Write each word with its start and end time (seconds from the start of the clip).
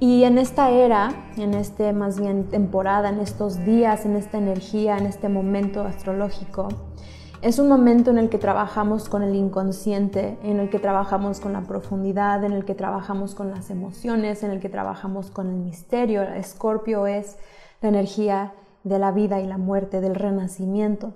Y 0.00 0.24
en 0.24 0.38
esta 0.38 0.70
era, 0.70 1.12
en 1.36 1.54
este 1.54 1.92
más 1.92 2.18
bien 2.18 2.44
temporada, 2.48 3.08
en 3.08 3.20
estos 3.20 3.64
días, 3.64 4.04
en 4.04 4.16
esta 4.16 4.38
energía, 4.38 4.98
en 4.98 5.06
este 5.06 5.28
momento 5.28 5.82
astrológico, 5.82 6.68
es 7.44 7.58
un 7.58 7.68
momento 7.68 8.10
en 8.10 8.16
el 8.16 8.30
que 8.30 8.38
trabajamos 8.38 9.10
con 9.10 9.22
el 9.22 9.34
inconsciente, 9.34 10.38
en 10.42 10.60
el 10.60 10.70
que 10.70 10.78
trabajamos 10.78 11.40
con 11.40 11.52
la 11.52 11.60
profundidad, 11.60 12.42
en 12.42 12.52
el 12.52 12.64
que 12.64 12.74
trabajamos 12.74 13.34
con 13.34 13.50
las 13.50 13.68
emociones, 13.68 14.42
en 14.42 14.50
el 14.50 14.60
que 14.60 14.70
trabajamos 14.70 15.30
con 15.30 15.50
el 15.50 15.56
misterio. 15.56 16.22
Escorpio 16.22 17.06
es 17.06 17.36
la 17.82 17.90
energía 17.90 18.54
de 18.82 18.98
la 18.98 19.12
vida 19.12 19.40
y 19.40 19.46
la 19.46 19.58
muerte, 19.58 20.00
del 20.00 20.14
renacimiento. 20.14 21.12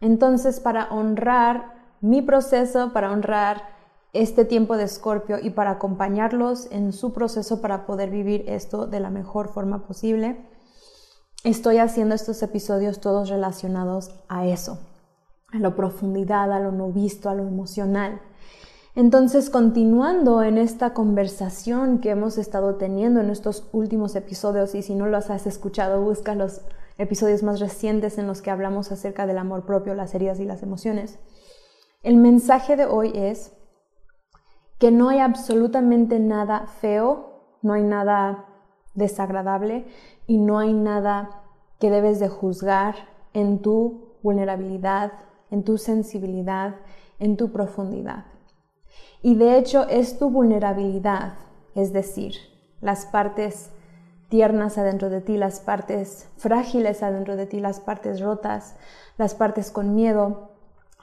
Entonces, 0.00 0.58
para 0.58 0.88
honrar 0.90 1.74
mi 2.00 2.22
proceso, 2.22 2.92
para 2.92 3.12
honrar 3.12 3.77
este 4.12 4.44
tiempo 4.44 4.76
de 4.76 4.84
Escorpio 4.84 5.38
y 5.40 5.50
para 5.50 5.72
acompañarlos 5.72 6.68
en 6.70 6.92
su 6.92 7.12
proceso 7.12 7.60
para 7.60 7.86
poder 7.86 8.10
vivir 8.10 8.44
esto 8.46 8.86
de 8.86 9.00
la 9.00 9.10
mejor 9.10 9.48
forma 9.48 9.86
posible. 9.86 10.46
Estoy 11.44 11.78
haciendo 11.78 12.14
estos 12.14 12.42
episodios 12.42 13.00
todos 13.00 13.28
relacionados 13.28 14.10
a 14.28 14.46
eso, 14.46 14.80
a 15.52 15.58
la 15.58 15.74
profundidad, 15.76 16.52
a 16.52 16.60
lo 16.60 16.72
no 16.72 16.90
visto, 16.90 17.28
a 17.28 17.34
lo 17.34 17.46
emocional. 17.46 18.20
Entonces, 18.96 19.50
continuando 19.50 20.42
en 20.42 20.58
esta 20.58 20.92
conversación 20.92 22.00
que 22.00 22.10
hemos 22.10 22.38
estado 22.38 22.74
teniendo 22.74 23.20
en 23.20 23.30
estos 23.30 23.68
últimos 23.70 24.16
episodios, 24.16 24.74
y 24.74 24.82
si 24.82 24.96
no 24.96 25.06
los 25.06 25.30
has 25.30 25.46
escuchado, 25.46 26.02
busca 26.02 26.34
los 26.34 26.62
episodios 26.96 27.44
más 27.44 27.60
recientes 27.60 28.18
en 28.18 28.26
los 28.26 28.42
que 28.42 28.50
hablamos 28.50 28.90
acerca 28.90 29.26
del 29.28 29.38
amor 29.38 29.64
propio, 29.64 29.94
las 29.94 30.14
heridas 30.16 30.40
y 30.40 30.44
las 30.44 30.64
emociones. 30.64 31.20
El 32.02 32.16
mensaje 32.16 32.74
de 32.74 32.86
hoy 32.86 33.12
es 33.14 33.52
que 34.78 34.90
no 34.90 35.08
hay 35.08 35.18
absolutamente 35.18 36.18
nada 36.18 36.66
feo, 36.66 37.56
no 37.62 37.72
hay 37.72 37.82
nada 37.82 38.46
desagradable 38.94 39.86
y 40.26 40.38
no 40.38 40.58
hay 40.58 40.72
nada 40.72 41.42
que 41.78 41.90
debes 41.90 42.20
de 42.20 42.28
juzgar 42.28 42.94
en 43.32 43.60
tu 43.60 44.16
vulnerabilidad, 44.22 45.12
en 45.50 45.64
tu 45.64 45.78
sensibilidad, 45.78 46.76
en 47.18 47.36
tu 47.36 47.50
profundidad. 47.52 48.26
Y 49.22 49.34
de 49.34 49.58
hecho 49.58 49.88
es 49.88 50.18
tu 50.18 50.30
vulnerabilidad, 50.30 51.34
es 51.74 51.92
decir, 51.92 52.34
las 52.80 53.06
partes 53.06 53.70
tiernas 54.28 54.78
adentro 54.78 55.10
de 55.10 55.20
ti, 55.20 55.36
las 55.36 55.60
partes 55.60 56.28
frágiles 56.36 57.02
adentro 57.02 57.36
de 57.36 57.46
ti, 57.46 57.60
las 57.60 57.80
partes 57.80 58.20
rotas, 58.20 58.76
las 59.16 59.34
partes 59.34 59.70
con 59.70 59.94
miedo, 59.94 60.50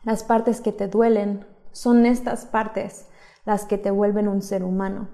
las 0.03 0.24
partes 0.24 0.62
que 0.62 0.72
te 0.72 0.88
duelen, 0.88 1.46
son 1.72 2.06
estas 2.06 2.46
partes 2.46 3.08
las 3.46 3.66
que 3.66 3.78
te 3.78 3.92
vuelven 3.92 4.28
un 4.28 4.42
ser 4.42 4.64
humano. 4.64 5.08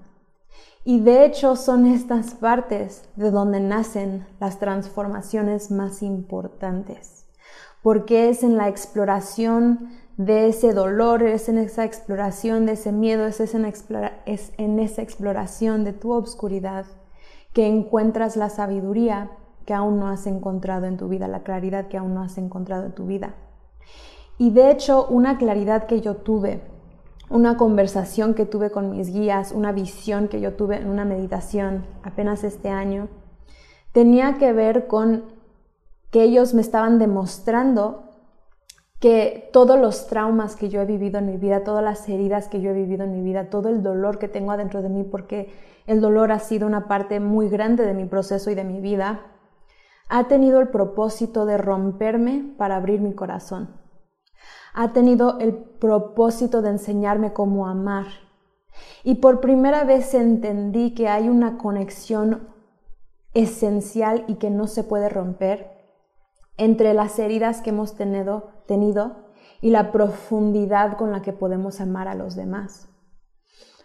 Y 0.84 1.00
de 1.00 1.24
hecho 1.24 1.54
son 1.54 1.86
estas 1.86 2.34
partes 2.34 3.08
de 3.14 3.30
donde 3.30 3.60
nacen 3.60 4.26
las 4.40 4.58
transformaciones 4.58 5.70
más 5.70 6.02
importantes, 6.02 7.26
porque 7.82 8.28
es 8.28 8.42
en 8.42 8.56
la 8.56 8.68
exploración 8.68 9.90
de 10.16 10.48
ese 10.48 10.72
dolor, 10.72 11.22
es 11.22 11.48
en 11.48 11.58
esa 11.58 11.84
exploración 11.84 12.66
de 12.66 12.72
ese 12.72 12.90
miedo, 12.90 13.26
es 13.26 13.54
en, 13.54 13.64
es 14.26 14.52
en 14.58 14.78
esa 14.80 15.02
exploración 15.02 15.84
de 15.84 15.92
tu 15.92 16.12
obscuridad 16.12 16.86
que 17.52 17.66
encuentras 17.66 18.36
la 18.36 18.48
sabiduría 18.48 19.30
que 19.64 19.74
aún 19.74 20.00
no 20.00 20.08
has 20.08 20.26
encontrado 20.26 20.86
en 20.86 20.96
tu 20.96 21.08
vida, 21.08 21.28
la 21.28 21.44
claridad 21.44 21.86
que 21.86 21.96
aún 21.96 22.14
no 22.14 22.22
has 22.22 22.38
encontrado 22.38 22.86
en 22.86 22.92
tu 22.92 23.06
vida. 23.06 23.34
Y 24.36 24.50
de 24.50 24.70
hecho, 24.70 25.06
una 25.06 25.38
claridad 25.38 25.86
que 25.86 26.00
yo 26.00 26.16
tuve 26.16 26.71
una 27.32 27.56
conversación 27.56 28.34
que 28.34 28.44
tuve 28.44 28.70
con 28.70 28.90
mis 28.90 29.10
guías, 29.10 29.52
una 29.52 29.72
visión 29.72 30.28
que 30.28 30.40
yo 30.40 30.52
tuve 30.52 30.76
en 30.76 30.88
una 30.88 31.06
meditación 31.06 31.86
apenas 32.02 32.44
este 32.44 32.68
año, 32.68 33.08
tenía 33.92 34.36
que 34.38 34.52
ver 34.52 34.86
con 34.86 35.24
que 36.10 36.22
ellos 36.24 36.52
me 36.52 36.60
estaban 36.60 36.98
demostrando 36.98 38.10
que 39.00 39.48
todos 39.50 39.80
los 39.80 40.08
traumas 40.08 40.56
que 40.56 40.68
yo 40.68 40.82
he 40.82 40.84
vivido 40.84 41.18
en 41.18 41.26
mi 41.26 41.38
vida, 41.38 41.64
todas 41.64 41.82
las 41.82 42.06
heridas 42.06 42.48
que 42.48 42.60
yo 42.60 42.70
he 42.70 42.74
vivido 42.74 43.04
en 43.04 43.12
mi 43.12 43.22
vida, 43.22 43.48
todo 43.48 43.70
el 43.70 43.82
dolor 43.82 44.18
que 44.18 44.28
tengo 44.28 44.52
adentro 44.52 44.82
de 44.82 44.90
mí, 44.90 45.02
porque 45.02 45.50
el 45.86 46.02
dolor 46.02 46.32
ha 46.32 46.38
sido 46.38 46.66
una 46.66 46.86
parte 46.86 47.18
muy 47.18 47.48
grande 47.48 47.86
de 47.86 47.94
mi 47.94 48.04
proceso 48.04 48.50
y 48.50 48.54
de 48.54 48.64
mi 48.64 48.80
vida, 48.82 49.22
ha 50.10 50.28
tenido 50.28 50.60
el 50.60 50.68
propósito 50.68 51.46
de 51.46 51.56
romperme 51.56 52.54
para 52.58 52.76
abrir 52.76 53.00
mi 53.00 53.14
corazón 53.14 53.81
ha 54.74 54.92
tenido 54.92 55.38
el 55.38 55.54
propósito 55.54 56.62
de 56.62 56.70
enseñarme 56.70 57.32
cómo 57.32 57.66
amar. 57.66 58.06
Y 59.04 59.16
por 59.16 59.40
primera 59.40 59.84
vez 59.84 60.14
entendí 60.14 60.94
que 60.94 61.08
hay 61.08 61.28
una 61.28 61.58
conexión 61.58 62.48
esencial 63.34 64.24
y 64.28 64.36
que 64.36 64.50
no 64.50 64.66
se 64.66 64.84
puede 64.84 65.08
romper 65.08 65.72
entre 66.56 66.94
las 66.94 67.18
heridas 67.18 67.60
que 67.60 67.70
hemos 67.70 67.96
tenido, 67.96 68.52
y 69.60 69.70
la 69.70 69.92
profundidad 69.92 70.96
con 70.96 71.12
la 71.12 71.22
que 71.22 71.32
podemos 71.32 71.80
amar 71.80 72.08
a 72.08 72.14
los 72.14 72.34
demás. 72.36 72.88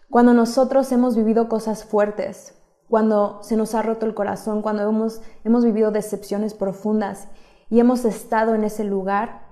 Cuando 0.10 0.34
nosotros 0.34 0.92
hemos 0.92 1.16
vivido 1.16 1.50
cosas 1.50 1.84
fuertes, 1.84 2.56
cuando 2.90 3.40
se 3.44 3.58
nos 3.58 3.76
ha 3.76 3.82
roto 3.82 4.06
el 4.06 4.14
corazón, 4.14 4.62
cuando 4.62 4.84
hemos 4.84 5.64
vivido 5.64 5.92
decepciones 5.92 6.54
profundas 6.54 7.28
y 7.70 7.80
hemos 7.80 8.06
estado 8.06 8.56
en 8.56 8.64
ese 8.64 8.86
lugar, 8.86 9.47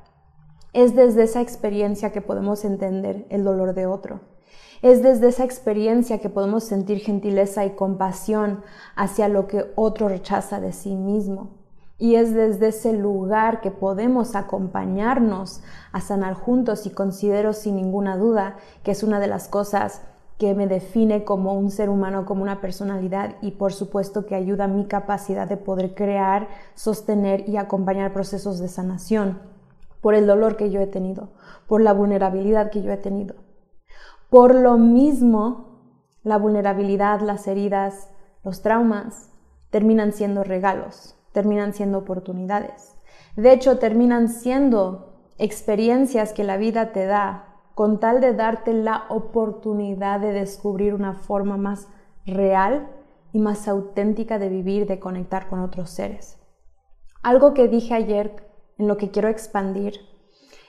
es 0.75 0.93
desde 0.93 1.23
esa 1.23 1.39
experiencia 1.39 2.11
que 2.11 2.19
podemos 2.19 2.65
entender 2.65 3.25
el 3.29 3.45
dolor 3.45 3.73
de 3.75 3.85
otro. 3.85 4.19
Es 4.81 5.01
desde 5.01 5.29
esa 5.29 5.45
experiencia 5.45 6.19
que 6.19 6.27
podemos 6.27 6.65
sentir 6.65 6.99
gentileza 6.99 7.63
y 7.63 7.75
compasión 7.75 8.61
hacia 8.97 9.29
lo 9.29 9.47
que 9.47 9.71
otro 9.75 10.09
rechaza 10.09 10.59
de 10.59 10.73
sí 10.73 10.93
mismo. 10.97 11.51
Y 11.97 12.15
es 12.15 12.33
desde 12.33 12.67
ese 12.67 12.91
lugar 12.91 13.61
que 13.61 13.71
podemos 13.71 14.35
acompañarnos 14.35 15.61
a 15.93 16.01
sanar 16.01 16.33
juntos 16.33 16.85
y 16.85 16.89
considero 16.89 17.53
sin 17.53 17.77
ninguna 17.77 18.17
duda 18.17 18.57
que 18.83 18.91
es 18.91 19.01
una 19.01 19.21
de 19.21 19.27
las 19.27 19.47
cosas 19.47 20.01
que 20.37 20.53
me 20.55 20.67
define 20.67 21.23
como 21.23 21.53
un 21.53 21.71
ser 21.71 21.89
humano, 21.89 22.25
como 22.25 22.43
una 22.43 22.59
personalidad 22.59 23.37
y 23.41 23.51
por 23.51 23.71
supuesto 23.71 24.25
que 24.25 24.35
ayuda 24.35 24.65
a 24.65 24.67
mi 24.67 24.87
capacidad 24.87 25.47
de 25.47 25.55
poder 25.55 25.95
crear, 25.95 26.49
sostener 26.73 27.47
y 27.47 27.55
acompañar 27.55 28.11
procesos 28.11 28.59
de 28.59 28.67
sanación 28.67 29.54
por 30.05 30.13
el 30.13 30.27
dolor 30.27 30.55
que 30.55 30.69
yo 30.69 30.81
he 30.81 30.85
tenido, 30.85 31.29
por 31.65 31.81
la 31.81 31.91
vulnerabilidad 31.91 32.69
que 32.69 32.83
yo 32.83 32.91
he 32.91 32.97
tenido. 32.97 33.37
Por 34.29 34.53
lo 34.53 34.77
mismo, 34.77 35.79
la 36.21 36.37
vulnerabilidad, 36.37 37.21
las 37.21 37.47
heridas, 37.47 38.11
los 38.43 38.61
traumas 38.61 39.31
terminan 39.71 40.13
siendo 40.13 40.43
regalos, 40.43 41.17
terminan 41.31 41.73
siendo 41.73 41.97
oportunidades. 41.97 42.95
De 43.35 43.51
hecho, 43.51 43.79
terminan 43.79 44.29
siendo 44.29 45.31
experiencias 45.39 46.33
que 46.33 46.43
la 46.43 46.57
vida 46.57 46.91
te 46.91 47.07
da 47.07 47.55
con 47.73 47.99
tal 47.99 48.21
de 48.21 48.35
darte 48.35 48.73
la 48.73 49.05
oportunidad 49.09 50.19
de 50.19 50.33
descubrir 50.33 50.93
una 50.93 51.15
forma 51.15 51.57
más 51.57 51.87
real 52.27 52.91
y 53.33 53.39
más 53.39 53.67
auténtica 53.67 54.37
de 54.37 54.49
vivir, 54.49 54.85
de 54.85 54.99
conectar 54.99 55.49
con 55.49 55.61
otros 55.61 55.89
seres. 55.89 56.37
Algo 57.23 57.55
que 57.55 57.67
dije 57.67 57.95
ayer 57.95 58.45
en 58.77 58.87
lo 58.87 58.97
que 58.97 59.11
quiero 59.11 59.27
expandir, 59.27 59.99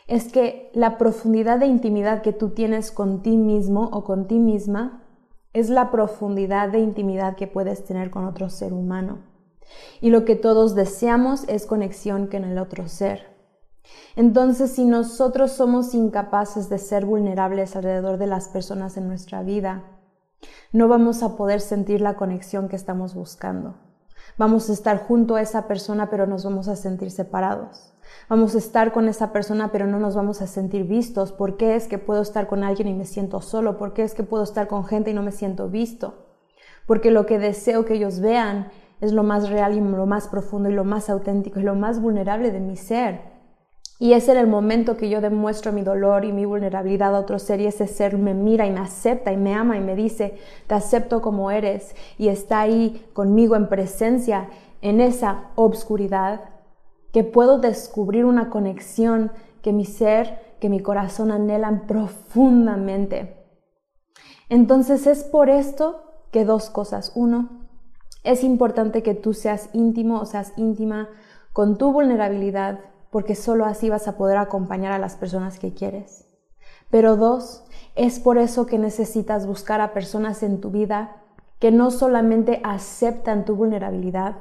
es 0.06 0.30
que 0.32 0.70
la 0.72 0.98
profundidad 0.98 1.58
de 1.58 1.66
intimidad 1.66 2.22
que 2.22 2.32
tú 2.32 2.50
tienes 2.50 2.92
con 2.92 3.22
ti 3.22 3.36
mismo 3.36 3.88
o 3.92 4.04
con 4.04 4.28
ti 4.28 4.38
misma 4.38 5.02
es 5.52 5.70
la 5.70 5.90
profundidad 5.90 6.68
de 6.68 6.80
intimidad 6.80 7.34
que 7.34 7.46
puedes 7.46 7.84
tener 7.84 8.10
con 8.10 8.24
otro 8.26 8.50
ser 8.50 8.72
humano. 8.72 9.24
Y 10.00 10.10
lo 10.10 10.24
que 10.24 10.36
todos 10.36 10.74
deseamos 10.74 11.44
es 11.48 11.66
conexión 11.66 12.28
con 12.28 12.44
el 12.44 12.58
otro 12.58 12.88
ser. 12.88 13.34
Entonces, 14.16 14.72
si 14.72 14.84
nosotros 14.84 15.52
somos 15.52 15.94
incapaces 15.94 16.68
de 16.68 16.78
ser 16.78 17.04
vulnerables 17.04 17.74
alrededor 17.74 18.18
de 18.18 18.26
las 18.26 18.48
personas 18.48 18.96
en 18.96 19.08
nuestra 19.08 19.42
vida, 19.42 19.84
no 20.72 20.88
vamos 20.88 21.22
a 21.22 21.36
poder 21.36 21.60
sentir 21.60 22.00
la 22.00 22.16
conexión 22.16 22.68
que 22.68 22.76
estamos 22.76 23.14
buscando. 23.14 23.76
Vamos 24.36 24.68
a 24.68 24.72
estar 24.72 25.06
junto 25.06 25.36
a 25.36 25.40
esa 25.40 25.66
persona, 25.66 26.10
pero 26.10 26.26
nos 26.26 26.44
vamos 26.44 26.68
a 26.68 26.76
sentir 26.76 27.10
separados. 27.10 27.92
Vamos 28.28 28.56
a 28.56 28.58
estar 28.58 28.92
con 28.92 29.08
esa 29.08 29.32
persona, 29.32 29.70
pero 29.70 29.86
no 29.86 30.00
nos 30.00 30.16
vamos 30.16 30.42
a 30.42 30.48
sentir 30.48 30.82
vistos. 30.82 31.30
¿Por 31.30 31.56
qué 31.56 31.76
es 31.76 31.86
que 31.86 31.98
puedo 31.98 32.22
estar 32.22 32.48
con 32.48 32.64
alguien 32.64 32.88
y 32.88 32.94
me 32.94 33.04
siento 33.04 33.40
solo? 33.40 33.78
¿Por 33.78 33.92
qué 33.92 34.02
es 34.02 34.14
que 34.14 34.24
puedo 34.24 34.42
estar 34.42 34.66
con 34.66 34.84
gente 34.84 35.12
y 35.12 35.14
no 35.14 35.22
me 35.22 35.30
siento 35.30 35.68
visto? 35.68 36.26
Porque 36.86 37.12
lo 37.12 37.24
que 37.24 37.38
deseo 37.38 37.84
que 37.84 37.94
ellos 37.94 38.18
vean 38.18 38.72
es 39.00 39.12
lo 39.12 39.22
más 39.22 39.48
real 39.48 39.76
y 39.76 39.80
lo 39.80 40.06
más 40.06 40.26
profundo 40.26 40.68
y 40.68 40.72
lo 40.72 40.82
más 40.82 41.08
auténtico 41.08 41.60
y 41.60 41.62
lo 41.62 41.76
más 41.76 42.00
vulnerable 42.00 42.50
de 42.50 42.58
mi 42.58 42.74
ser. 42.74 43.20
Y 44.00 44.14
es 44.14 44.28
en 44.28 44.38
el 44.38 44.48
momento 44.48 44.96
que 44.96 45.08
yo 45.08 45.20
demuestro 45.20 45.72
mi 45.72 45.82
dolor 45.82 46.24
y 46.24 46.32
mi 46.32 46.44
vulnerabilidad 46.44 47.14
a 47.14 47.20
otro 47.20 47.38
ser 47.38 47.60
y 47.60 47.66
ese 47.66 47.86
ser 47.86 48.18
me 48.18 48.34
mira 48.34 48.66
y 48.66 48.72
me 48.72 48.80
acepta 48.80 49.32
y 49.32 49.36
me 49.36 49.54
ama 49.54 49.76
y 49.76 49.80
me 49.80 49.94
dice, 49.94 50.36
te 50.66 50.74
acepto 50.74 51.22
como 51.22 51.52
eres 51.52 51.94
y 52.18 52.26
está 52.26 52.60
ahí 52.60 53.06
conmigo 53.12 53.54
en 53.54 53.68
presencia 53.68 54.48
en 54.82 55.00
esa 55.00 55.50
obscuridad, 55.54 56.55
que 57.16 57.24
puedo 57.24 57.56
descubrir 57.56 58.26
una 58.26 58.50
conexión 58.50 59.32
que 59.62 59.72
mi 59.72 59.86
ser, 59.86 60.54
que 60.60 60.68
mi 60.68 60.80
corazón 60.80 61.30
anhelan 61.30 61.86
profundamente. 61.86 63.42
Entonces 64.50 65.06
es 65.06 65.24
por 65.24 65.48
esto 65.48 66.02
que 66.30 66.44
dos 66.44 66.68
cosas. 66.68 67.12
Uno, 67.14 67.68
es 68.22 68.44
importante 68.44 69.02
que 69.02 69.14
tú 69.14 69.32
seas 69.32 69.70
íntimo 69.72 70.20
o 70.20 70.26
seas 70.26 70.52
íntima 70.58 71.08
con 71.54 71.78
tu 71.78 71.90
vulnerabilidad 71.90 72.80
porque 73.10 73.34
solo 73.34 73.64
así 73.64 73.88
vas 73.88 74.08
a 74.08 74.18
poder 74.18 74.36
acompañar 74.36 74.92
a 74.92 74.98
las 74.98 75.16
personas 75.16 75.58
que 75.58 75.72
quieres. 75.72 76.28
Pero 76.90 77.16
dos, 77.16 77.64
es 77.94 78.20
por 78.20 78.36
eso 78.36 78.66
que 78.66 78.78
necesitas 78.78 79.46
buscar 79.46 79.80
a 79.80 79.94
personas 79.94 80.42
en 80.42 80.60
tu 80.60 80.70
vida 80.70 81.22
que 81.58 81.70
no 81.70 81.90
solamente 81.90 82.60
aceptan 82.62 83.44
tu 83.44 83.56
vulnerabilidad, 83.56 84.36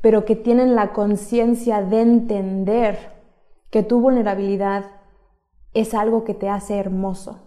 pero 0.00 0.24
que 0.24 0.36
tienen 0.36 0.74
la 0.74 0.92
conciencia 0.92 1.82
de 1.82 2.00
entender 2.00 3.12
que 3.70 3.82
tu 3.82 4.00
vulnerabilidad 4.00 4.84
es 5.74 5.94
algo 5.94 6.24
que 6.24 6.34
te 6.34 6.48
hace 6.48 6.78
hermoso, 6.78 7.40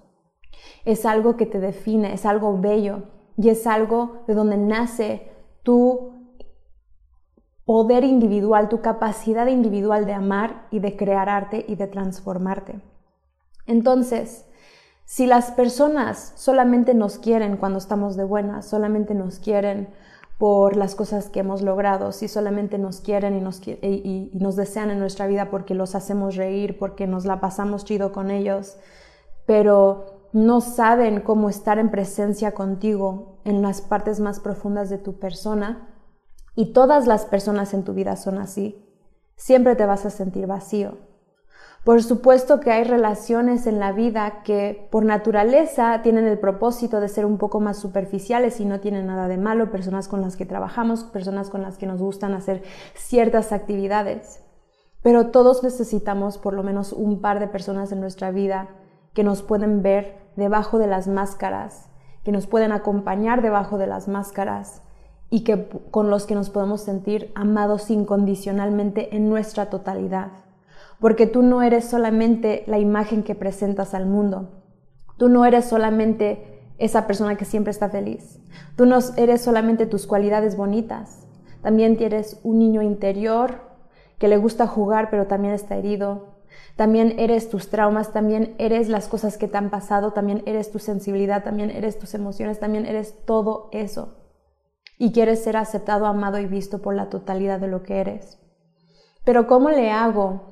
es 0.86 1.06
algo 1.06 1.36
que 1.36 1.46
te 1.46 1.60
define, 1.60 2.14
es 2.14 2.26
algo 2.26 2.60
bello 2.60 3.04
y 3.38 3.50
es 3.50 3.66
algo 3.68 4.24
de 4.28 4.34
donde 4.34 4.58
nace 4.58 5.32
tu 5.64 6.14
poder 7.66 8.04
individual, 8.04 8.68
tu 8.68 8.82
capacidad 8.82 9.48
individual 9.48 10.06
de 10.06 10.14
amar 10.14 10.68
y 10.72 10.80
de 10.80 10.96
crear 10.98 11.30
arte 11.30 11.66
y 11.68 11.76
de 11.76 11.88
transformarte. 11.88 12.82
Entonces, 13.68 14.49
si 15.10 15.26
las 15.26 15.50
personas 15.50 16.34
solamente 16.36 16.94
nos 16.94 17.18
quieren 17.18 17.58
cuando 17.58 17.80
estamos 17.80 18.16
de 18.16 18.24
buenas, 18.24 18.68
solamente 18.68 19.16
nos 19.16 19.40
quieren 19.40 19.90
por 20.38 20.76
las 20.76 20.94
cosas 20.94 21.30
que 21.30 21.40
hemos 21.40 21.64
logrado, 21.64 22.12
si 22.12 22.28
solamente 22.28 22.78
nos 22.78 23.02
quieren 23.02 23.36
y 23.36 23.42
nos, 24.36 24.56
desean 24.56 24.92
en 24.92 25.00
nuestra 25.00 25.26
vida 25.26 25.50
porque 25.50 25.74
los 25.74 25.96
hacemos 25.96 26.36
reír, 26.36 26.78
porque 26.78 27.08
nos 27.08 27.26
la 27.26 27.42
pasamos 27.42 27.86
chido 27.86 28.12
con 28.12 28.30
ellos, 28.30 28.78
pero 29.48 30.30
no 30.32 30.62
saben 30.62 31.22
cómo 31.22 31.50
estar 31.50 31.80
en 31.80 31.90
presencia 31.90 32.52
contigo 32.52 33.40
en 33.46 33.64
las 33.64 33.82
partes 33.82 34.20
más 34.20 34.40
profundas 34.40 34.92
de 34.92 35.00
tu 35.00 35.18
persona, 35.18 35.90
y 36.54 36.72
todas 36.72 37.08
las 37.08 37.26
personas 37.26 37.74
en 37.74 37.84
tu 37.84 37.96
vida 37.96 38.16
son 38.16 38.38
así, 38.38 38.86
siempre 39.36 39.76
te 39.76 39.88
vas 39.88 40.06
a 40.06 40.12
sentir 40.12 40.46
vacío. 40.46 41.09
Por 41.84 42.04
supuesto 42.04 42.60
que 42.60 42.72
hay 42.72 42.84
relaciones 42.84 43.66
en 43.66 43.80
la 43.80 43.94
vida 43.94 44.44
que 44.44 44.88
por 44.92 45.06
naturaleza 45.06 46.02
tienen 46.02 46.26
el 46.28 46.38
propósito 46.38 47.00
de 47.00 47.08
ser 47.08 47.26
un 47.26 47.38
poco 47.38 47.62
más 47.62 47.78
superficiales 47.78 48.60
y 48.60 48.66
no 48.66 48.82
tienen 48.82 49.08
nada 49.08 49.28
de 49.28 49.38
malo, 49.38 49.72
personas 49.72 50.08
con 50.08 50.22
las 50.22 50.36
que 50.36 50.46
trabajamos, 50.46 51.06
personas 51.06 51.50
con 51.50 51.62
las 51.62 51.78
que 51.78 51.86
nos 51.86 52.02
gustan 52.02 52.34
hacer 52.34 52.64
ciertas 52.96 53.54
actividades. 53.54 54.44
Pero 55.02 55.28
todos 55.28 55.64
necesitamos 55.64 56.38
por 56.38 56.54
lo 56.54 56.64
menos 56.64 56.92
un 56.92 57.22
par 57.22 57.40
de 57.40 57.48
personas 57.48 57.92
en 57.94 58.02
nuestra 58.02 58.32
vida 58.32 58.68
que 59.14 59.24
nos 59.24 59.42
pueden 59.42 59.82
ver 59.82 60.18
debajo 60.36 60.80
de 60.80 60.88
las 60.88 61.08
máscaras, 61.08 61.90
que 62.26 62.34
nos 62.34 62.46
pueden 62.46 62.74
acompañar 62.74 63.42
debajo 63.42 63.78
de 63.78 63.88
las 63.88 64.10
máscaras, 64.10 64.82
y 65.30 65.44
que, 65.44 65.70
con 65.92 66.10
los 66.10 66.26
que 66.26 66.36
nos 66.36 66.50
podemos 66.50 66.82
sentir 66.82 67.32
amados 67.36 67.90
incondicionalmente 67.90 69.16
en 69.16 69.30
nuestra 69.30 69.70
totalidad. 69.70 70.32
Porque 71.00 71.28
tú 71.28 71.42
no 71.42 71.62
eres 71.62 71.86
solamente 71.86 72.64
la 72.68 72.80
imagen 72.80 73.24
que 73.24 73.36
presentas 73.36 73.94
al 73.94 74.06
mundo. 74.06 74.64
Tú 75.18 75.30
no 75.30 75.46
eres 75.46 75.66
solamente 75.66 76.74
esa 76.78 77.08
persona 77.08 77.36
que 77.36 77.46
siempre 77.46 77.72
está 77.72 77.90
feliz. 77.90 78.40
Tú 78.76 78.86
no 78.86 79.00
eres 79.18 79.42
solamente 79.42 79.86
tus 79.86 80.08
cualidades 80.08 80.56
bonitas. 80.56 81.28
También 81.62 81.98
tienes 81.98 82.40
un 82.44 82.60
niño 82.60 82.82
interior 82.82 83.62
que 84.18 84.28
le 84.28 84.38
gusta 84.38 84.68
jugar 84.68 85.10
pero 85.10 85.28
también 85.28 85.54
está 85.54 85.76
herido. 85.76 86.40
También 86.76 87.20
eres 87.20 87.50
tus 87.50 87.70
traumas, 87.70 88.14
también 88.14 88.56
eres 88.58 88.90
las 88.90 89.08
cosas 89.08 89.38
que 89.38 89.48
te 89.48 89.58
han 89.58 89.70
pasado, 89.70 90.14
también 90.14 90.44
eres 90.46 90.72
tu 90.72 90.80
sensibilidad, 90.80 91.44
también 91.44 91.70
eres 91.70 92.00
tus 92.00 92.14
emociones, 92.14 92.60
también 92.60 92.86
eres 92.86 93.26
todo 93.26 93.70
eso 93.72 94.16
y 95.00 95.14
quieres 95.14 95.42
ser 95.42 95.58
aceptado, 95.58 96.06
amado 96.06 96.38
y 96.40 96.46
visto 96.46 96.82
por 96.82 96.94
la 96.94 97.10
totalidad 97.10 97.60
de 97.60 97.68
lo 97.68 97.84
que 97.84 98.02
eres. 98.02 98.38
Pero 99.24 99.48
¿cómo 99.48 99.70
le 99.70 99.92
hago 99.92 100.49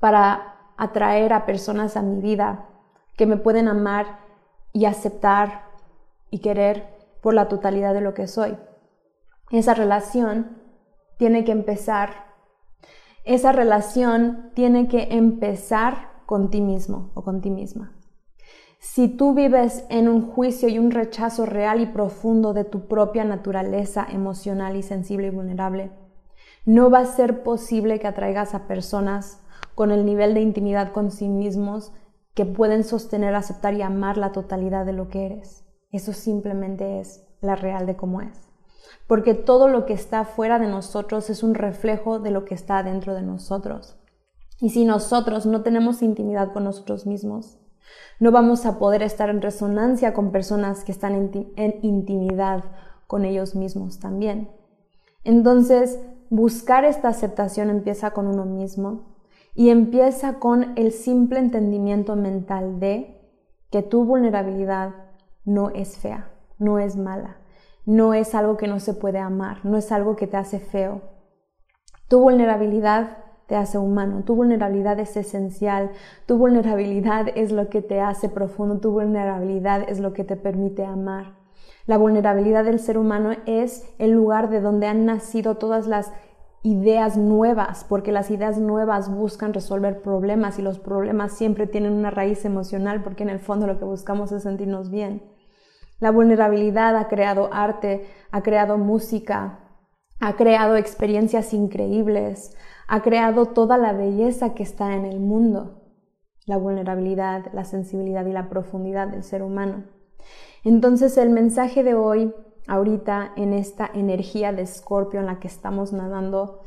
para 0.00 0.56
atraer 0.76 1.32
a 1.32 1.46
personas 1.46 1.96
a 1.96 2.02
mi 2.02 2.20
vida 2.20 2.66
que 3.16 3.26
me 3.26 3.36
pueden 3.36 3.68
amar 3.68 4.20
y 4.72 4.84
aceptar 4.84 5.64
y 6.30 6.38
querer 6.38 6.86
por 7.20 7.34
la 7.34 7.48
totalidad 7.48 7.94
de 7.94 8.00
lo 8.00 8.14
que 8.14 8.26
soy? 8.26 8.56
Esa 9.50 9.74
relación 9.74 10.58
tiene 11.16 11.44
que 11.44 11.52
empezar. 11.52 12.26
Esa 13.24 13.52
relación 13.52 14.50
tiene 14.54 14.88
que 14.88 15.08
empezar 15.10 16.10
con 16.26 16.50
ti 16.50 16.60
mismo 16.60 17.10
o 17.14 17.22
con 17.22 17.40
ti 17.40 17.50
misma. 17.50 17.92
Si 18.78 19.08
tú 19.08 19.34
vives 19.34 19.84
en 19.88 20.08
un 20.08 20.30
juicio 20.30 20.68
y 20.68 20.78
un 20.78 20.92
rechazo 20.92 21.46
real 21.46 21.80
y 21.80 21.86
profundo 21.86 22.52
de 22.52 22.64
tu 22.64 22.86
propia 22.86 23.24
naturaleza 23.24 24.06
emocional 24.08 24.76
y 24.76 24.82
sensible 24.82 25.26
y 25.26 25.30
vulnerable, 25.30 25.90
no 26.64 26.90
va 26.90 27.00
a 27.00 27.06
ser 27.06 27.42
posible 27.42 27.98
que 27.98 28.06
atraigas 28.06 28.54
a 28.54 28.68
personas 28.68 29.42
con 29.78 29.92
el 29.92 30.04
nivel 30.04 30.34
de 30.34 30.40
intimidad 30.40 30.90
con 30.90 31.12
sí 31.12 31.28
mismos 31.28 31.92
que 32.34 32.44
pueden 32.44 32.82
sostener, 32.82 33.36
aceptar 33.36 33.74
y 33.74 33.82
amar 33.82 34.18
la 34.18 34.32
totalidad 34.32 34.84
de 34.84 34.92
lo 34.92 35.08
que 35.08 35.24
eres. 35.24 35.64
Eso 35.92 36.12
simplemente 36.12 36.98
es 36.98 37.24
la 37.40 37.54
real 37.54 37.86
de 37.86 37.94
cómo 37.94 38.20
es. 38.20 38.50
Porque 39.06 39.34
todo 39.34 39.68
lo 39.68 39.86
que 39.86 39.92
está 39.92 40.24
fuera 40.24 40.58
de 40.58 40.66
nosotros 40.66 41.30
es 41.30 41.44
un 41.44 41.54
reflejo 41.54 42.18
de 42.18 42.32
lo 42.32 42.44
que 42.44 42.56
está 42.56 42.82
dentro 42.82 43.14
de 43.14 43.22
nosotros. 43.22 43.96
Y 44.60 44.70
si 44.70 44.84
nosotros 44.84 45.46
no 45.46 45.62
tenemos 45.62 46.02
intimidad 46.02 46.52
con 46.52 46.64
nosotros 46.64 47.06
mismos, 47.06 47.60
no 48.18 48.32
vamos 48.32 48.66
a 48.66 48.80
poder 48.80 49.04
estar 49.04 49.30
en 49.30 49.42
resonancia 49.42 50.12
con 50.12 50.32
personas 50.32 50.82
que 50.82 50.90
están 50.90 51.14
en, 51.14 51.78
intimidad 51.82 52.64
con 53.06 53.24
ellos 53.24 53.54
mismos 53.54 54.00
también. 54.00 54.50
Entonces, 55.22 56.00
buscar 56.30 56.84
esta 56.84 57.06
aceptación 57.06 57.70
empieza 57.70 58.10
con 58.10 58.26
uno 58.26 58.44
mismo 58.44 59.17
y 59.58 59.70
empieza 59.70 60.34
con 60.34 60.72
el 60.76 60.92
simple 60.92 61.40
entendimiento 61.40 62.14
mental 62.14 62.78
de 62.78 63.20
que 63.72 63.82
tu 63.82 64.04
vulnerabilidad 64.04 64.94
no 65.44 65.70
es 65.70 65.98
fea, 65.98 66.30
no 66.60 66.78
es 66.78 66.96
mala, 66.96 67.38
no 67.84 68.14
es 68.14 68.36
algo 68.36 68.56
que 68.56 68.68
no 68.68 68.78
se 68.78 68.94
puede 68.94 69.18
amar, 69.18 69.64
no 69.64 69.76
es 69.76 69.90
algo 69.90 70.14
que 70.14 70.28
te 70.28 70.36
hace 70.36 70.60
feo. 70.60 71.02
Tu 72.06 72.20
vulnerabilidad 72.20 73.18
te 73.48 73.56
hace 73.56 73.78
humano. 73.78 74.22
Tu 74.24 74.36
vulnerabilidad 74.36 75.00
es 75.00 75.16
esencial, 75.16 75.90
tu 76.26 76.38
vulnerabilidad 76.38 77.26
es 77.34 77.50
lo 77.50 77.68
que 77.68 77.82
te 77.82 78.00
hace 78.00 78.28
profundo, 78.28 78.78
tu 78.78 78.92
vulnerabilidad 78.92 79.88
es 79.88 79.98
lo 79.98 80.12
que 80.12 80.22
te 80.22 80.36
permite 80.36 80.84
amar. 80.84 81.34
La 81.88 81.96
vulnerabilidad 81.96 82.64
del 82.64 82.78
ser 82.78 82.96
humano 82.96 83.32
es 83.46 83.92
el 83.98 84.12
lugar 84.12 84.50
de 84.50 84.60
donde 84.60 84.86
han 84.86 85.04
nacido 85.04 85.56
todas 85.56 85.88
las 85.88 86.12
ideas 86.62 87.16
nuevas, 87.16 87.84
porque 87.84 88.12
las 88.12 88.30
ideas 88.30 88.58
nuevas 88.58 89.14
buscan 89.14 89.54
resolver 89.54 90.02
problemas 90.02 90.58
y 90.58 90.62
los 90.62 90.78
problemas 90.78 91.32
siempre 91.32 91.66
tienen 91.66 91.92
una 91.92 92.10
raíz 92.10 92.44
emocional, 92.44 93.02
porque 93.02 93.22
en 93.22 93.30
el 93.30 93.38
fondo 93.38 93.66
lo 93.66 93.78
que 93.78 93.84
buscamos 93.84 94.32
es 94.32 94.42
sentirnos 94.42 94.90
bien. 94.90 95.22
La 96.00 96.10
vulnerabilidad 96.10 96.96
ha 96.96 97.08
creado 97.08 97.48
arte, 97.52 98.06
ha 98.30 98.42
creado 98.42 98.78
música, 98.78 99.60
ha 100.20 100.36
creado 100.36 100.76
experiencias 100.76 101.52
increíbles, 101.52 102.56
ha 102.86 103.02
creado 103.02 103.46
toda 103.46 103.78
la 103.78 103.92
belleza 103.92 104.54
que 104.54 104.62
está 104.62 104.94
en 104.94 105.04
el 105.04 105.20
mundo, 105.20 105.82
la 106.46 106.56
vulnerabilidad, 106.56 107.52
la 107.52 107.64
sensibilidad 107.64 108.26
y 108.26 108.32
la 108.32 108.48
profundidad 108.48 109.08
del 109.08 109.22
ser 109.22 109.42
humano. 109.42 109.84
Entonces 110.64 111.18
el 111.18 111.30
mensaje 111.30 111.82
de 111.82 111.94
hoy, 111.94 112.34
ahorita 112.68 113.32
en 113.36 113.52
esta 113.52 113.90
energía 113.92 114.52
de 114.52 114.62
escorpio 114.62 115.20
en 115.20 115.26
la 115.26 115.40
que 115.40 115.48
estamos 115.48 115.92
nadando, 115.92 116.60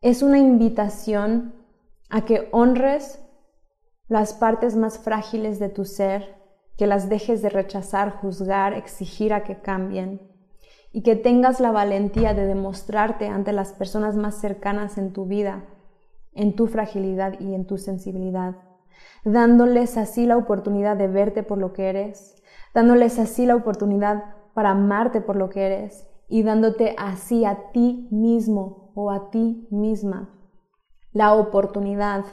es 0.00 0.22
una 0.22 0.38
invitación 0.38 1.54
a 2.10 2.24
que 2.24 2.48
honres 2.52 3.24
las 4.08 4.34
partes 4.34 4.76
más 4.76 4.98
frágiles 4.98 5.58
de 5.58 5.68
tu 5.68 5.84
ser, 5.84 6.36
que 6.76 6.86
las 6.86 7.08
dejes 7.08 7.42
de 7.42 7.50
rechazar, 7.50 8.20
juzgar, 8.20 8.74
exigir 8.74 9.32
a 9.32 9.44
que 9.44 9.60
cambien 9.60 10.28
y 10.92 11.02
que 11.02 11.16
tengas 11.16 11.60
la 11.60 11.70
valentía 11.70 12.34
de 12.34 12.46
demostrarte 12.46 13.28
ante 13.28 13.52
las 13.52 13.72
personas 13.72 14.16
más 14.16 14.40
cercanas 14.40 14.96
en 14.96 15.12
tu 15.12 15.26
vida, 15.26 15.64
en 16.32 16.54
tu 16.56 16.66
fragilidad 16.66 17.38
y 17.40 17.54
en 17.54 17.66
tu 17.66 17.78
sensibilidad, 17.78 18.56
dándoles 19.24 19.96
así 19.98 20.24
la 20.24 20.36
oportunidad 20.36 20.96
de 20.96 21.08
verte 21.08 21.42
por 21.42 21.58
lo 21.58 21.72
que 21.72 21.88
eres, 21.88 22.42
dándoles 22.74 23.18
así 23.18 23.44
la 23.44 23.56
oportunidad 23.56 24.37
para 24.58 24.70
amarte 24.70 25.20
por 25.20 25.36
lo 25.36 25.50
que 25.50 25.66
eres 25.66 26.10
y 26.26 26.42
dándote 26.42 26.96
así 26.98 27.44
a 27.44 27.70
ti 27.70 28.08
mismo 28.10 28.90
o 28.96 29.12
a 29.12 29.30
ti 29.30 29.68
misma 29.70 30.36
la 31.12 31.32
oportunidad 31.34 32.24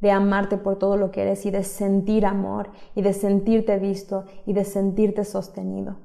de 0.00 0.10
amarte 0.10 0.56
por 0.56 0.78
todo 0.78 0.96
lo 0.96 1.10
que 1.10 1.20
eres 1.20 1.44
y 1.44 1.50
de 1.50 1.64
sentir 1.64 2.24
amor 2.24 2.70
y 2.94 3.02
de 3.02 3.12
sentirte 3.12 3.78
visto 3.78 4.24
y 4.46 4.54
de 4.54 4.64
sentirte 4.64 5.24
sostenido. 5.24 5.98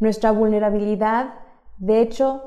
Nuestra 0.00 0.32
vulnerabilidad, 0.32 1.32
de 1.78 2.02
hecho, 2.02 2.42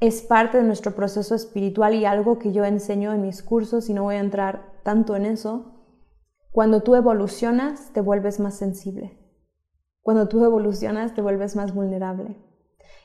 es 0.00 0.22
parte 0.22 0.58
de 0.58 0.64
nuestro 0.64 0.96
proceso 0.96 1.36
espiritual 1.36 1.94
y 1.94 2.04
algo 2.04 2.40
que 2.40 2.50
yo 2.50 2.64
enseño 2.64 3.12
en 3.12 3.22
mis 3.22 3.44
cursos 3.44 3.88
y 3.88 3.94
no 3.94 4.02
voy 4.02 4.16
a 4.16 4.18
entrar 4.18 4.72
tanto 4.82 5.14
en 5.14 5.24
eso. 5.24 5.84
Cuando 6.50 6.82
tú 6.82 6.96
evolucionas, 6.96 7.92
te 7.92 8.00
vuelves 8.00 8.40
más 8.40 8.56
sensible. 8.56 9.20
Cuando 10.02 10.28
tú 10.28 10.44
evolucionas, 10.44 11.14
te 11.14 11.22
vuelves 11.22 11.56
más 11.56 11.74
vulnerable. 11.74 12.36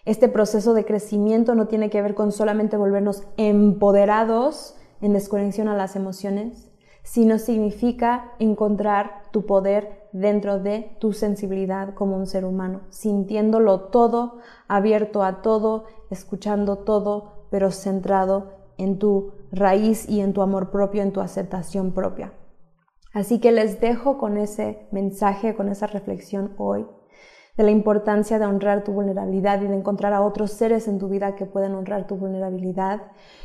Este 0.05 0.29
proceso 0.29 0.73
de 0.73 0.85
crecimiento 0.85 1.55
no 1.55 1.67
tiene 1.67 1.89
que 1.89 2.01
ver 2.01 2.15
con 2.15 2.31
solamente 2.31 2.77
volvernos 2.77 3.23
empoderados 3.37 4.77
en 5.01 5.13
desconexión 5.13 5.67
a 5.67 5.75
las 5.75 5.95
emociones, 5.95 6.71
sino 7.03 7.37
significa 7.37 8.33
encontrar 8.39 9.23
tu 9.31 9.45
poder 9.45 10.07
dentro 10.11 10.59
de 10.59 10.95
tu 10.99 11.11
sensibilidad 11.11 11.93
como 11.93 12.17
un 12.17 12.27
ser 12.27 12.45
humano, 12.45 12.81
sintiéndolo 12.89 13.81
todo, 13.81 14.37
abierto 14.67 15.23
a 15.23 15.41
todo, 15.41 15.85
escuchando 16.09 16.77
todo, 16.77 17.47
pero 17.49 17.71
centrado 17.71 18.53
en 18.77 18.99
tu 18.99 19.33
raíz 19.51 20.07
y 20.07 20.21
en 20.21 20.33
tu 20.33 20.41
amor 20.41 20.71
propio, 20.71 21.01
en 21.01 21.11
tu 21.11 21.21
aceptación 21.21 21.91
propia. 21.91 22.33
Así 23.15 23.39
que 23.39 23.53
les 23.53 23.79
dejo 23.79 24.17
con 24.17 24.37
ese 24.37 24.87
mensaje, 24.91 25.55
con 25.55 25.69
esa 25.69 25.87
reflexión 25.87 26.53
hoy 26.57 26.85
de 27.55 27.63
la 27.63 27.71
importancia 27.71 28.39
de 28.39 28.45
honrar 28.45 28.83
tu 28.83 28.91
vulnerabilidad 28.91 29.61
y 29.61 29.67
de 29.67 29.75
encontrar 29.75 30.11
a 30.11 30.21
otros 30.21 30.51
seres 30.51 30.89
en 30.89 30.99
tu 30.99 31.07
vida 31.07 31.37
que 31.37 31.45
puedan 31.45 31.75
honrar 31.75 32.07
tu 32.07 32.17
vulnerabilidad. 32.17 33.03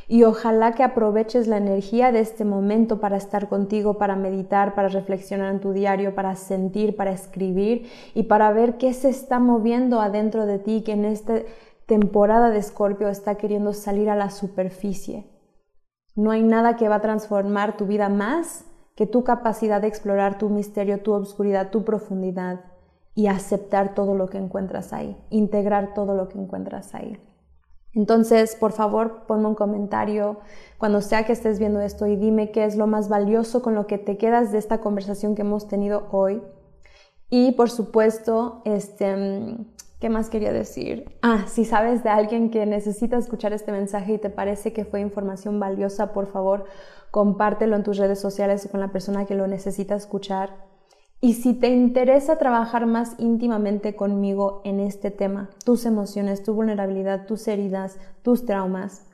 Y 0.09 0.25
ojalá 0.25 0.73
que 0.73 0.83
aproveches 0.83 1.47
la 1.47 1.57
energía 1.57 2.11
de 2.11 2.19
este 2.19 2.45
momento 2.45 2.99
para 2.99 3.17
estar 3.17 3.49
contigo, 3.49 3.97
para 3.97 4.17
meditar, 4.17 4.75
para 4.75 4.89
reflexionar 4.89 5.53
en 5.55 5.61
tu 5.61 5.73
diario, 5.73 6.17
para 6.17 6.35
sentir, 6.35 6.97
para 6.97 7.13
escribir 7.13 7.89
y 8.13 8.25
para 8.25 8.51
ver 8.51 8.77
qué 8.77 8.93
se 8.93 9.09
está 9.09 9.39
moviendo 9.39 10.01
adentro 10.01 10.47
de 10.47 10.59
ti 10.59 10.83
que 10.85 10.95
en 10.95 11.05
esta 11.05 11.43
temporada 11.87 12.51
de 12.51 12.59
Escorpio 12.59 13.09
está 13.09 13.37
queriendo 13.37 13.73
salir 13.73 14.11
a 14.11 14.17
la 14.17 14.31
superficie. 14.31 15.31
No 16.17 16.33
hay 16.33 16.43
nada 16.43 16.75
que 16.75 16.89
va 16.89 16.97
a 16.97 17.01
transformar 17.01 17.77
tu 17.77 17.87
vida 17.87 18.09
más 18.09 18.67
que 19.01 19.07
tu 19.07 19.25
capacidad 19.25 19.81
de 19.81 19.89
explorar 19.89 20.37
tu 20.37 20.51
misterio, 20.51 21.01
tu 21.01 21.15
obscuridad, 21.15 21.71
tu 21.71 21.85
profundidad 21.85 22.61
y 23.15 23.29
aceptar 23.29 23.95
todo 23.95 24.15
lo 24.15 24.29
que 24.29 24.37
encuentras 24.37 24.93
ahí, 24.93 25.17
integrar 25.31 25.95
todo 25.95 26.15
lo 26.15 26.29
que 26.29 26.37
encuentras 26.37 26.95
ahí. 26.95 27.19
Entonces, 27.95 28.57
por 28.57 28.73
favor, 28.73 29.23
ponme 29.27 29.49
un 29.49 29.55
comentario 29.55 30.41
cuando 30.77 31.01
sea 31.01 31.25
que 31.25 31.33
estés 31.33 31.59
viendo 31.59 31.81
esto 31.81 32.07
y 32.07 32.17
dime 32.17 32.51
qué 32.51 32.67
es 32.67 32.77
lo 32.77 32.87
más 32.87 33.09
valioso 33.09 33.63
con 33.63 33.75
lo 33.75 33.87
que 33.87 33.97
te 33.97 34.19
quedas 34.19 34.53
de 34.53 34.59
esta 34.59 34.83
conversación 34.83 35.35
que 35.35 35.41
hemos 35.41 35.67
tenido 35.67 36.09
hoy. 36.13 36.43
Y 37.31 37.53
por 37.53 37.71
supuesto, 37.71 38.61
este, 38.67 39.57
¿qué 40.01 40.09
más 40.09 40.31
quería 40.31 40.53
decir? 40.53 41.05
Ah, 41.23 41.45
si 41.47 41.65
sabes 41.65 42.03
de 42.03 42.11
alguien 42.11 42.51
que 42.51 42.67
necesita 42.67 43.19
escuchar 43.19 43.53
este 43.53 43.71
mensaje 43.71 44.15
y 44.15 44.19
te 44.19 44.31
parece 44.31 44.73
que 44.73 44.85
fue 44.85 45.01
información 45.01 45.61
valiosa, 45.61 46.13
por 46.13 46.27
favor, 46.27 46.65
compártelo 47.11 47.77
en 47.77 47.85
tus 47.85 47.99
redes 47.99 48.19
sociales 48.19 48.69
con 48.71 48.81
la 48.81 48.91
persona 48.91 49.27
que 49.27 49.35
lo 49.35 49.47
necesita 49.47 49.95
escuchar. 49.95 50.69
Y 51.21 51.35
si 51.35 51.53
te 51.53 51.69
interesa 51.69 52.37
trabajar 52.37 52.87
más 52.87 53.15
íntimamente 53.19 53.95
conmigo 53.95 54.63
en 54.65 54.81
este 54.81 55.11
tema, 55.11 55.51
tus 55.65 55.85
emociones, 55.85 56.43
tu 56.43 56.55
vulnerabilidad, 56.55 57.27
tus 57.27 57.47
heridas, 57.47 57.99
tus 58.23 58.47
traumas, 58.47 59.07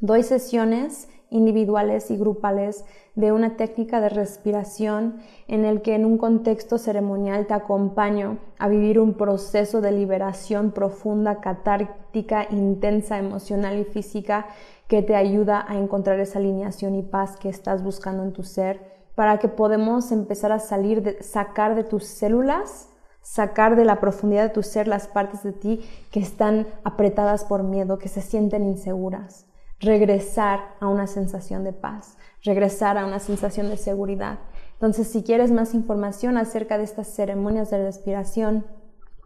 doy 0.00 0.24
sesiones 0.24 1.08
individuales 1.30 2.10
y 2.10 2.16
grupales 2.16 2.84
de 3.14 3.32
una 3.32 3.56
técnica 3.56 4.00
de 4.00 4.08
respiración 4.08 5.16
en 5.48 5.64
el 5.64 5.82
que 5.82 5.94
en 5.94 6.04
un 6.04 6.18
contexto 6.18 6.78
ceremonial 6.78 7.46
te 7.46 7.54
acompaño 7.54 8.38
a 8.58 8.68
vivir 8.68 9.00
un 9.00 9.14
proceso 9.14 9.80
de 9.80 9.92
liberación 9.92 10.70
profunda, 10.70 11.40
catártica, 11.40 12.46
intensa, 12.50 13.18
emocional 13.18 13.78
y 13.78 13.84
física 13.84 14.46
que 14.86 15.02
te 15.02 15.16
ayuda 15.16 15.64
a 15.66 15.76
encontrar 15.76 16.20
esa 16.20 16.38
alineación 16.38 16.94
y 16.94 17.02
paz 17.02 17.36
que 17.36 17.48
estás 17.48 17.82
buscando 17.82 18.22
en 18.22 18.32
tu 18.32 18.42
ser 18.42 18.96
para 19.14 19.38
que 19.38 19.48
podamos 19.48 20.12
empezar 20.12 20.52
a 20.52 20.58
salir, 20.58 21.02
de, 21.02 21.22
sacar 21.22 21.74
de 21.74 21.84
tus 21.84 22.04
células, 22.04 22.90
sacar 23.22 23.74
de 23.74 23.84
la 23.84 23.98
profundidad 23.98 24.44
de 24.44 24.50
tu 24.50 24.62
ser 24.62 24.86
las 24.86 25.08
partes 25.08 25.42
de 25.42 25.52
ti 25.52 25.80
que 26.12 26.20
están 26.20 26.66
apretadas 26.84 27.44
por 27.44 27.64
miedo, 27.64 27.98
que 27.98 28.08
se 28.08 28.20
sienten 28.20 28.62
inseguras. 28.62 29.45
Regresar 29.80 30.74
a 30.80 30.88
una 30.88 31.06
sensación 31.06 31.64
de 31.64 31.72
paz, 31.72 32.16
regresar 32.42 32.96
a 32.98 33.06
una 33.06 33.18
sensación 33.18 33.68
de 33.68 33.76
seguridad. 33.76 34.38
Entonces, 34.74 35.08
si 35.08 35.22
quieres 35.22 35.50
más 35.52 35.74
información 35.74 36.38
acerca 36.38 36.78
de 36.78 36.84
estas 36.84 37.08
ceremonias 37.08 37.70
de 37.70 37.84
respiración, 37.84 38.66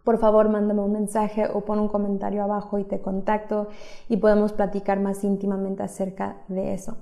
por 0.03 0.17
favor, 0.17 0.49
mándame 0.49 0.81
un 0.81 0.93
mensaje 0.93 1.47
o 1.47 1.61
pon 1.61 1.79
un 1.79 1.87
comentario 1.87 2.43
abajo 2.43 2.79
y 2.79 2.83
te 2.83 3.01
contacto 3.01 3.67
y 4.09 4.17
podemos 4.17 4.51
platicar 4.53 4.99
más 4.99 5.23
íntimamente 5.23 5.83
acerca 5.83 6.41
de 6.47 6.73
eso. 6.73 6.97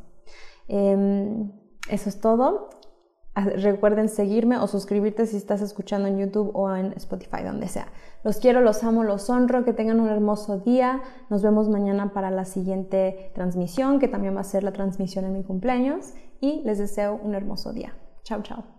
Em, 0.68 1.52
eso 1.90 2.10
es 2.10 2.20
todo. 2.20 2.70
Recuerden 3.36 4.10
seguirme 4.10 4.58
o 4.58 4.68
suscribirte 4.68 5.26
si 5.26 5.38
estás 5.38 5.62
escuchando 5.62 6.08
en 6.08 6.18
YouTube 6.18 6.52
o 6.54 6.76
en 6.76 6.94
Spotify, 6.94 7.44
donde 7.44 7.68
sea. 7.68 7.88
Los 8.24 8.38
quiero, 8.38 8.60
los 8.60 8.84
amo, 8.84 9.04
los 9.04 9.30
honro, 9.30 9.64
que 9.64 9.72
tengan 9.72 10.00
un 10.00 10.10
hermoso 10.10 10.60
día. 10.60 11.02
Nos 11.30 11.42
vemos 11.42 11.70
mañana 11.70 12.12
para 12.12 12.32
la 12.32 12.44
siguiente 12.44 13.32
transmisión, 13.36 14.00
que 14.00 14.08
también 14.08 14.36
va 14.36 14.42
a 14.42 14.46
ser 14.46 14.64
la 14.64 14.74
transmisión 14.74 15.26
en 15.26 15.34
mi 15.34 15.44
cumpleaños. 15.44 16.14
Y 16.42 16.62
les 16.64 16.80
deseo 16.80 17.20
un 17.22 17.36
hermoso 17.36 17.72
día. 17.72 17.94
Chao, 18.24 18.42
chao. 18.42 18.79